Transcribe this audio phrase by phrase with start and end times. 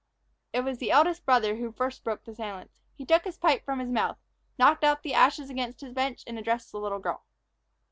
[0.51, 2.71] It was the eldest brother who first broke the silence.
[2.95, 4.17] He took his pipe from his mouth,
[4.57, 7.23] knocked out the ashes against his bench, and addressed the little girl.